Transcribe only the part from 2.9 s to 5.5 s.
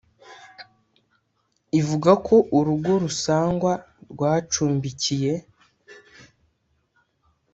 rusangwa rwacumbikiye